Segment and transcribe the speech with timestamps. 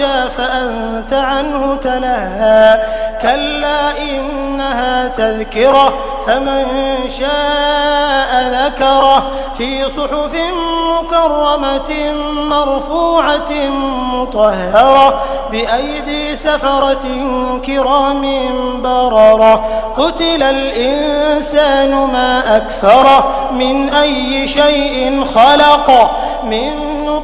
[0.00, 2.80] يخشى فأنت عنه تلهى
[3.22, 5.94] كلا إنها تذكرة
[6.26, 6.66] فمن
[7.08, 9.30] شاء ذكره.
[9.58, 10.34] في صحف
[11.00, 12.12] مكرمة
[12.50, 13.52] مرفوعة
[14.12, 17.04] مطهرة بأيدي سفرة
[17.66, 18.22] كرام
[18.82, 19.64] بررة.
[19.96, 26.10] قتل الإنسان ما أكفره من أي شيء خلق
[26.44, 26.85] من